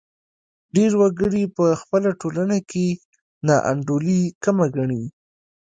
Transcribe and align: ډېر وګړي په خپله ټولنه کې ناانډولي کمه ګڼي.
ډېر 0.75 0.91
وګړي 1.01 1.43
په 1.57 1.65
خپله 1.81 2.09
ټولنه 2.21 2.57
کې 2.69 2.85
ناانډولي 3.47 4.21
کمه 4.43 4.65
ګڼي. 4.75 5.03